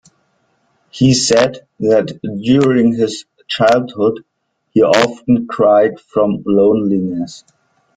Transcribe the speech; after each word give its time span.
He 0.89 1.13
said 1.13 1.67
that 1.79 2.19
during 2.23 2.91
his 2.95 3.23
childhood 3.47 4.21
he 4.71 4.81
often 4.81 5.45
cried 5.47 5.99
from 5.99 6.41
loneliness. 6.43 7.43